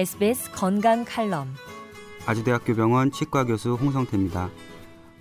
SBS 0.00 0.50
건강 0.52 1.04
칼럼 1.04 1.54
아주대학교 2.24 2.74
병원 2.74 3.12
치과 3.12 3.44
교수 3.44 3.74
홍성태입니다. 3.74 4.48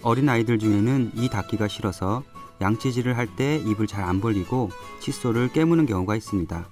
어린 0.03 0.29
아이들 0.29 0.57
중에는 0.57 1.11
이 1.15 1.27
닦기가 1.27 1.67
싫어서 1.67 2.23
양치질을 2.61 3.17
할 3.17 3.27
때 3.35 3.57
입을 3.57 3.87
잘 3.87 4.05
안 4.05 4.21
벌리고 4.21 4.69
칫솔을 5.01 5.49
깨무는 5.49 5.85
경우가 5.85 6.15
있습니다. 6.15 6.65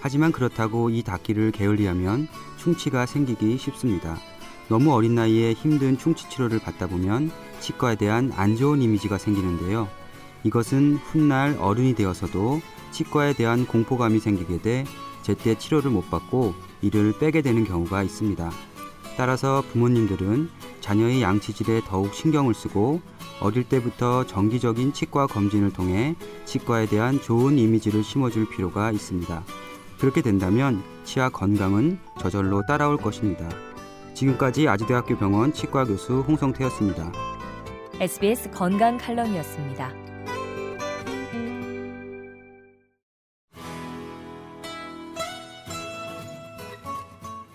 하지만 0.00 0.30
그렇다고 0.30 0.88
이 0.90 1.02
닦기를 1.02 1.50
게을리하면 1.50 2.28
충치가 2.58 3.06
생기기 3.06 3.58
쉽습니다. 3.58 4.16
너무 4.68 4.94
어린 4.94 5.16
나이에 5.16 5.52
힘든 5.52 5.98
충치 5.98 6.30
치료를 6.30 6.60
받다 6.60 6.86
보면 6.86 7.32
치과에 7.58 7.96
대한 7.96 8.32
안 8.36 8.54
좋은 8.54 8.80
이미지가 8.82 9.18
생기는데요. 9.18 9.88
이것은 10.44 10.94
훗날 10.94 11.56
어른이 11.58 11.96
되어서도 11.96 12.60
치과에 12.92 13.32
대한 13.32 13.66
공포감이 13.66 14.20
생기게 14.20 14.62
돼 14.62 14.84
제때 15.28 15.54
치료를 15.58 15.90
못 15.90 16.10
받고 16.10 16.54
이를 16.80 17.12
빼게 17.18 17.42
되는 17.42 17.66
경우가 17.66 18.02
있습니다. 18.02 18.50
따라서 19.18 19.62
부모님들은 19.72 20.48
자녀의 20.80 21.20
양치질에 21.20 21.82
더욱 21.86 22.14
신경을 22.14 22.54
쓰고 22.54 23.02
어릴 23.42 23.68
때부터 23.68 24.24
정기적인 24.24 24.94
치과 24.94 25.26
검진을 25.26 25.74
통해 25.74 26.16
치과에 26.46 26.86
대한 26.86 27.20
좋은 27.20 27.58
이미지를 27.58 28.02
심어줄 28.02 28.48
필요가 28.48 28.90
있습니다. 28.90 29.42
그렇게 29.98 30.22
된다면 30.22 30.82
치아 31.04 31.28
건강은 31.28 31.98
저절로 32.18 32.62
따라올 32.66 32.96
것입니다. 32.96 33.50
지금까지 34.14 34.66
아주대학교 34.66 35.18
병원 35.18 35.52
치과 35.52 35.84
교수 35.84 36.20
홍성태였습니다. 36.20 37.12
SBS 38.00 38.50
건강 38.52 38.96
칼럼이었습니다. 38.96 40.07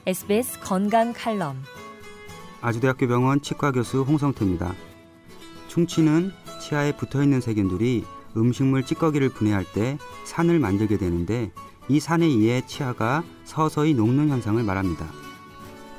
SBS 0.05 0.59
건강 0.59 1.13
칼럼 1.13 1.63
아주대학교 2.59 3.07
병원 3.07 3.41
치과 3.41 3.71
교수 3.71 4.01
홍성태입니다. 4.01 4.75
충치는 5.69 6.33
치아에 6.61 6.91
붙어 6.97 7.23
있는 7.23 7.39
세균들이 7.39 8.03
음식물 8.35 8.83
찌꺼기를 8.83 9.29
분해할 9.29 9.63
때 9.63 9.97
산을 10.25 10.59
만들게 10.59 10.97
되는데 10.97 11.53
이 11.87 12.01
산에 12.01 12.25
의해 12.25 12.65
치아가 12.67 13.23
서서히 13.45 13.93
녹는 13.93 14.27
현상을 14.27 14.61
말합니다. 14.61 15.07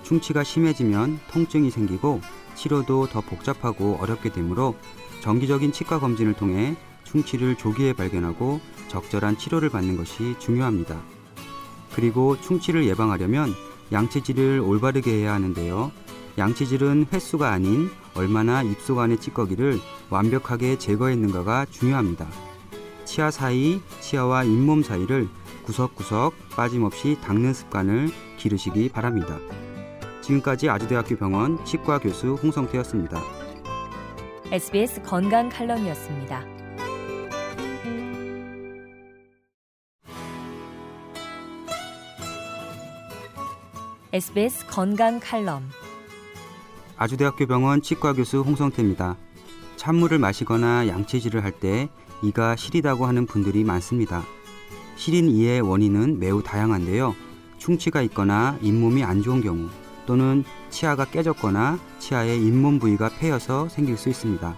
충치가 0.02 0.44
심해지면 0.44 1.18
통증이 1.30 1.70
생기고 1.70 2.20
치료도 2.56 3.08
더 3.08 3.22
복잡하고 3.22 3.96
어렵게 4.02 4.32
되므로 4.32 4.76
정기적인 5.22 5.72
치과 5.72 5.98
검진을 5.98 6.34
통해 6.34 6.76
충치를 7.04 7.56
조기에 7.56 7.94
발견하고 7.94 8.60
적절한 8.88 9.38
치료를 9.38 9.70
받는 9.70 9.96
것이 9.96 10.36
중요합니다. 10.38 11.00
그리고 11.94 12.38
충치를 12.38 12.84
예방하려면 12.86 13.54
양치질을 13.92 14.60
올바르게 14.60 15.12
해야 15.12 15.34
하는데요. 15.34 15.92
양치질은 16.36 17.06
횟수가 17.12 17.48
아닌 17.48 17.90
얼마나 18.14 18.62
입속 18.62 18.98
안의 18.98 19.18
찌꺼기를 19.20 19.78
완벽하게 20.10 20.78
제거했는가가 20.78 21.66
중요합니다. 21.70 22.26
치아 23.04 23.30
사이, 23.30 23.80
치아와 24.00 24.44
잇몸 24.44 24.82
사이를 24.82 25.28
구석구석 25.64 26.34
빠짐없이 26.56 27.18
닦는 27.22 27.54
습관을 27.54 28.10
기르시기 28.36 28.88
바랍니다. 28.88 29.38
지금까지 30.22 30.68
아주대학교 30.68 31.16
병원 31.16 31.62
치과 31.64 31.98
교수 31.98 32.34
홍성태였습니다. 32.34 33.20
SBS 34.50 35.02
건강 35.02 35.48
칼럼이었습니다. 35.48 36.63
SBS 44.14 44.66
건강 44.68 45.18
칼럼 45.18 45.68
아주대학교 46.96 47.46
병원 47.46 47.82
치과 47.82 48.12
교수 48.12 48.42
홍성태입니다. 48.42 49.16
찬물을 49.74 50.20
마시거나 50.20 50.86
양치질을 50.86 51.42
할 51.42 51.50
때 51.50 51.88
이가 52.22 52.54
시리다고 52.54 53.06
하는 53.06 53.26
분들이 53.26 53.64
많습니다. 53.64 54.22
시린 54.94 55.28
이의 55.28 55.60
원인은 55.62 56.20
매우 56.20 56.44
다양한데요. 56.44 57.16
충치가 57.58 58.02
있거나 58.02 58.56
잇몸이 58.62 59.02
안 59.02 59.20
좋은 59.20 59.40
경우 59.40 59.68
또는 60.06 60.44
치아가 60.70 61.04
깨졌거나 61.06 61.80
치아의 61.98 62.40
잇몸 62.40 62.78
부위가 62.78 63.10
패여서 63.18 63.68
생길 63.68 63.96
수 63.96 64.10
있습니다. 64.10 64.56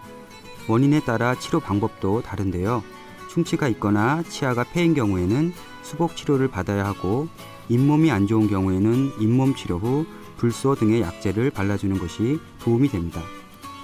원인에 0.68 1.00
따라 1.00 1.34
치료 1.34 1.60
방법도 1.60 2.20
다른데요. 2.20 2.82
충치가 3.30 3.68
있거나 3.68 4.22
치아가 4.24 4.64
패인 4.64 4.92
경우에는 4.92 5.54
수복 5.80 6.14
치료를 6.14 6.48
받아야 6.48 6.84
하고 6.84 7.28
잇몸이 7.68 8.10
안 8.10 8.26
좋은 8.26 8.48
경우에는 8.48 9.12
잇몸 9.20 9.54
치료 9.54 9.78
후 9.78 10.06
불소 10.36 10.74
등의 10.76 11.00
약재를 11.00 11.50
발라주는 11.50 11.98
것이 11.98 12.38
도움이 12.60 12.88
됩니다. 12.88 13.22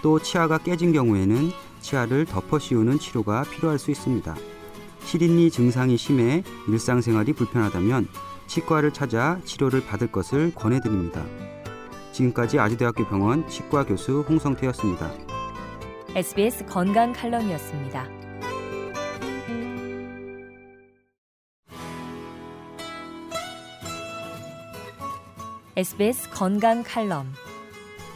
또 0.02 0.18
치아가 0.18 0.58
깨진 0.58 0.92
경우에는 0.92 1.50
치아를 1.80 2.26
덮어 2.26 2.58
씌우는 2.58 2.98
치료가 2.98 3.42
필요할 3.44 3.78
수 3.78 3.90
있습니다. 3.90 4.34
시린니 5.04 5.50
증상이 5.50 5.96
심해 5.96 6.44
일상생활이 6.68 7.32
불편하다면 7.32 8.08
치과를 8.46 8.92
찾아 8.92 9.40
치료를 9.44 9.84
받을 9.84 10.12
것을 10.12 10.52
권해드립니다. 10.54 11.24
지금까지 12.12 12.58
아주대학교 12.58 13.06
병원 13.06 13.48
치과 13.48 13.84
교수 13.84 14.24
홍성태였습니다. 14.28 15.10
SBS 16.14 16.66
건강 16.66 17.12
칼럼이었습니다. 17.12 18.21
SBS 25.74 26.28
건강 26.28 26.82
칼럼 26.82 27.32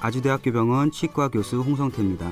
아주대학교 0.01 0.53
병원 0.53 0.91
치과 0.91 1.29
교수 1.29 1.63
홍성태입니다. 1.63 2.31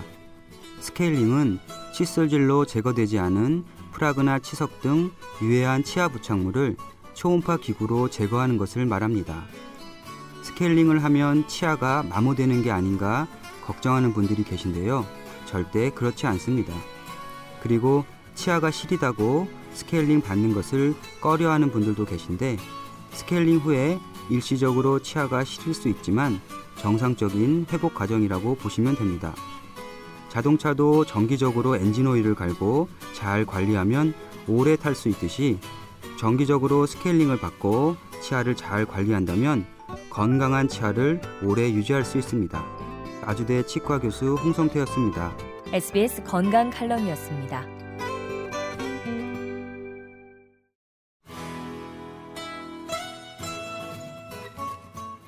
스케일링은 0.80 1.60
칫솔질로 1.94 2.66
제거되지 2.66 3.18
않은 3.18 3.64
프라그나 3.92 4.38
치석 4.38 4.82
등 4.82 5.10
유해한 5.40 5.82
치아 5.82 6.08
부착물을 6.08 6.76
초음파 7.14 7.56
기구로 7.56 8.10
제거하는 8.10 8.58
것을 8.58 8.84
말합니다. 8.84 9.44
스케일링을 10.42 11.02
하면 11.04 11.48
치아가 11.48 12.02
마모되는 12.02 12.62
게 12.62 12.70
아닌가 12.70 13.26
걱정하는 13.64 14.12
분들이 14.12 14.44
계신데요. 14.44 15.06
절대 15.46 15.88
그렇지 15.88 16.26
않습니다. 16.26 16.74
그리고 17.62 18.04
치아가 18.34 18.70
시리다고 18.70 19.48
스케일링 19.72 20.20
받는 20.20 20.52
것을 20.52 20.94
꺼려하는 21.22 21.70
분들도 21.70 22.04
계신데 22.04 22.58
스케일링 23.12 23.60
후에 23.60 23.98
일시적으로 24.30 24.98
치아가 24.98 25.44
시릴 25.44 25.74
수 25.74 25.88
있지만 25.88 26.40
정상적인 26.76 27.66
회복 27.72 27.94
과정이라고 27.94 28.56
보시면 28.56 28.96
됩니다. 28.96 29.34
자동차도 30.28 31.04
정기적으로 31.04 31.76
엔진 31.76 32.06
오일을 32.06 32.34
갈고 32.34 32.88
잘 33.12 33.46
관리하면 33.46 34.14
오래 34.48 34.76
탈 34.76 34.94
수 34.94 35.08
있듯이 35.08 35.58
정기적으로 36.18 36.86
스케일링을 36.86 37.38
받고 37.38 37.96
치아를 38.20 38.56
잘 38.56 38.84
관리한다면 38.84 39.66
건강한 40.10 40.68
치아를 40.68 41.20
오래 41.42 41.70
유지할 41.70 42.04
수 42.04 42.18
있습니다. 42.18 42.64
아주대 43.22 43.64
치과 43.66 43.98
교수 44.00 44.34
홍성태였습니다. 44.34 45.32
SBS 45.72 46.22
건강 46.24 46.70
칼럼이었습니다. 46.70 47.64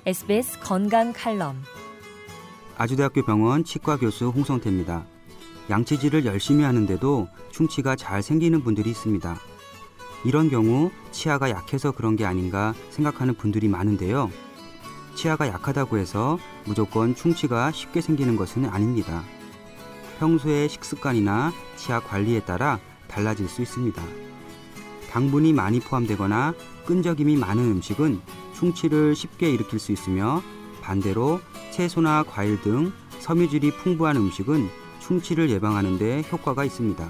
SBS 0.06 0.60
건강 0.60 1.12
칼럼 1.12 1.64
아주대학교 2.78 3.24
병원 3.24 3.64
치과 3.64 3.96
교수 3.96 4.28
홍성태입니다. 4.28 5.04
양치질을 5.68 6.24
열심히 6.26 6.62
하는데도 6.62 7.26
충치가 7.50 7.96
잘 7.96 8.22
생기는 8.22 8.62
분들이 8.62 8.90
있습니다. 8.90 9.36
이런 10.24 10.48
경우 10.48 10.92
치아가 11.10 11.50
약해서 11.50 11.90
그런 11.90 12.14
게 12.14 12.24
아닌가 12.24 12.72
생각하는 12.90 13.34
분들이 13.34 13.66
많은데요. 13.66 14.30
치아가 15.16 15.48
약하다고 15.48 15.98
해서 15.98 16.38
무조건 16.66 17.16
충치가 17.16 17.72
쉽게 17.72 18.00
생기는 18.00 18.36
것은 18.36 18.66
아닙니다. 18.66 19.24
평소의 20.20 20.68
식습관이나 20.68 21.52
치아 21.74 21.98
관리에 21.98 22.44
따라 22.44 22.78
달라질 23.08 23.48
수 23.48 23.60
있습니다. 23.60 24.00
당분이 25.10 25.52
많이 25.52 25.80
포함되거나 25.80 26.54
끈적임이 26.86 27.34
많은 27.38 27.64
음식은 27.72 28.20
충치를 28.58 29.14
쉽게 29.14 29.50
일으킬 29.50 29.78
수 29.78 29.92
있으며 29.92 30.42
반대로 30.82 31.40
채소나 31.72 32.24
과일 32.24 32.60
등 32.62 32.92
섬유질이 33.20 33.72
풍부한 33.72 34.16
음식은 34.16 34.68
충치를 35.00 35.50
예방하는 35.50 35.98
데 35.98 36.22
효과가 36.30 36.64
있습니다. 36.64 37.08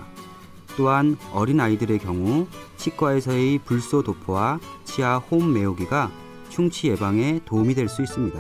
또한 0.77 1.17
어린 1.33 1.61
아이들의 1.61 1.99
경우 2.01 2.47
치과에서의 2.77 3.61
불소 3.65 4.03
도포와 4.03 4.61
치아 4.85 5.17
홈 5.19 5.53
메우기가 5.53 6.11
충치 6.51 6.89
예방에 6.89 7.41
도움이 7.45 7.75
될 7.75 7.89
수 7.89 8.03
있습니다. 8.03 8.39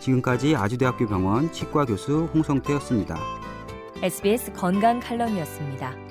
지금까지 0.00 0.56
아주대학교 0.56 1.06
병원 1.06 1.52
치과 1.52 1.84
교수 1.84 2.28
홍성태였습니다. 2.32 3.18
SBS 4.02 4.52
건강 4.52 5.00
칼럼이었습니다. 5.00 6.07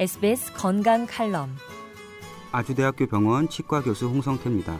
SBS 0.00 0.52
건강 0.54 1.06
칼럼 1.06 1.50
아주대학교 2.50 3.06
병원 3.06 3.48
치과 3.48 3.80
교수 3.80 4.08
홍성태입니다. 4.08 4.76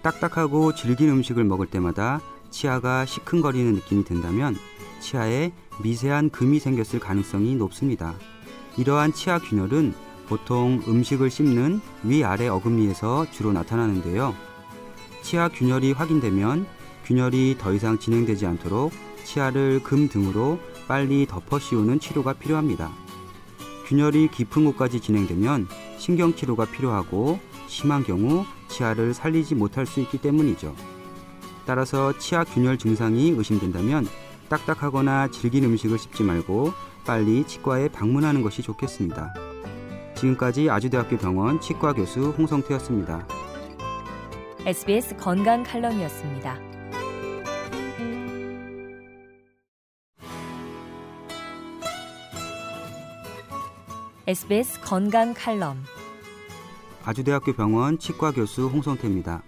딱딱하고 0.00 0.74
질긴 0.74 1.10
음식을 1.10 1.44
먹을 1.44 1.66
때마다 1.66 2.22
치아가 2.48 3.04
시큰거리는 3.04 3.74
느낌이 3.74 4.04
든다면 4.04 4.56
치아에 5.00 5.52
미세한 5.82 6.30
금이 6.30 6.60
생겼을 6.60 6.98
가능성이 6.98 7.56
높습니다. 7.56 8.14
이러한 8.78 9.12
치아 9.12 9.38
균열은 9.38 9.92
보통 10.28 10.82
음식을 10.88 11.28
씹는 11.28 11.82
위아래 12.04 12.48
어금니에서 12.48 13.30
주로 13.32 13.52
나타나는데요. 13.52 14.34
치아 15.20 15.50
균열이 15.50 15.92
확인되면 15.92 16.66
균열이 17.04 17.56
더 17.58 17.74
이상 17.74 17.98
진행되지 17.98 18.46
않도록 18.46 18.92
치아를 19.24 19.82
금 19.82 20.08
등으로 20.08 20.58
빨리 20.88 21.26
덮어 21.26 21.58
씌우는 21.58 22.00
치료가 22.00 22.32
필요합니다. 22.32 23.05
균열이 23.86 24.28
깊은 24.28 24.64
곳까지 24.64 25.00
진행되면 25.00 25.68
신경치료가 25.98 26.66
필요하고 26.66 27.38
심한 27.68 28.02
경우 28.02 28.44
치아를 28.68 29.14
살리지 29.14 29.54
못할 29.54 29.86
수 29.86 30.00
있기 30.00 30.18
때문이죠. 30.18 30.74
따라서 31.64 32.16
치아 32.18 32.44
균열 32.44 32.78
증상이 32.78 33.30
의심된다면 33.30 34.06
딱딱하거나 34.48 35.28
질긴 35.28 35.64
음식을 35.64 35.98
씹지 35.98 36.24
말고 36.24 36.72
빨리 37.04 37.44
치과에 37.44 37.88
방문하는 37.88 38.42
것이 38.42 38.62
좋겠습니다. 38.62 39.34
지금까지 40.16 40.70
아주대학교 40.70 41.16
병원 41.16 41.60
치과 41.60 41.92
교수 41.92 42.30
홍성태였습니다. 42.30 43.26
SBS 44.64 45.16
건강 45.16 45.62
칼럼이었습니다. 45.62 46.75
SBS 54.28 54.80
건강 54.80 55.34
칼럼 55.34 55.84
아주대학교 57.04 57.52
병원 57.52 57.96
치과 57.96 58.32
교수 58.32 58.66
홍성태입니다. 58.66 59.44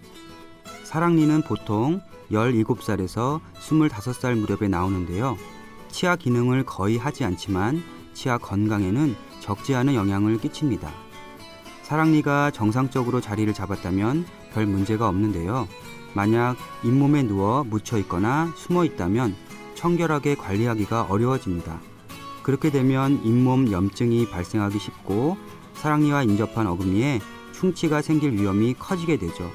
사랑니는 0.85 1.41
보통 1.41 1.99
17살에서 2.31 3.41
25살 3.59 4.39
무렵에 4.39 4.69
나오는데요. 4.69 5.35
치아 5.89 6.15
기능을 6.15 6.63
거의 6.65 6.97
하지 6.97 7.25
않지만 7.25 7.83
치아 8.13 8.37
건강에는 8.37 9.17
적지 9.41 9.75
않은 9.75 9.95
영향을 9.95 10.37
끼칩니다. 10.37 10.89
사랑니가 11.83 12.51
정상적으로 12.51 13.19
자리를 13.19 13.53
잡았다면 13.53 14.25
별 14.53 14.65
문제가 14.65 15.09
없는데요. 15.09 15.67
만약 16.13 16.55
잇몸에 16.85 17.23
누워 17.23 17.65
묻혀 17.65 17.97
있거나 17.97 18.53
숨어 18.55 18.85
있다면 18.85 19.35
청결하게 19.75 20.35
관리하기가 20.35 21.07
어려워집니다. 21.09 21.88
그렇게 22.49 22.71
되면 22.71 23.23
잇몸 23.23 23.71
염증이 23.71 24.31
발생하기 24.31 24.79
쉽고 24.79 25.37
사랑니와 25.75 26.23
인접한 26.23 26.65
어금니에 26.65 27.19
충치가 27.51 28.01
생길 28.01 28.31
위험이 28.33 28.73
커지게 28.73 29.17
되죠. 29.17 29.51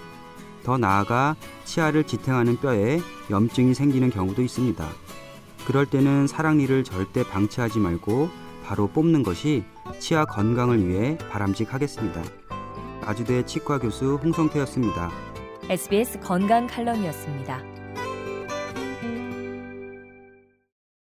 더 0.62 0.78
나아가 0.78 1.34
치아를 1.64 2.04
지탱하는 2.04 2.60
뼈에 2.60 3.00
염증이 3.30 3.74
생기는 3.74 4.10
경우도 4.10 4.42
있습니다. 4.42 4.88
그럴 5.66 5.86
때는 5.86 6.28
사랑니를 6.28 6.84
절대 6.84 7.24
방치하지 7.24 7.80
말고 7.80 8.30
바로 8.64 8.86
뽑는 8.86 9.24
것이 9.24 9.64
치아 9.98 10.24
건강을 10.24 10.86
위해 10.86 11.18
바람직하겠습니다. 11.32 12.22
아주대 13.02 13.44
치과 13.44 13.80
교수 13.80 14.20
홍성태였습니다. 14.22 15.10
SBS 15.68 16.20
건강 16.20 16.68
칼럼이었습니다. 16.68 17.73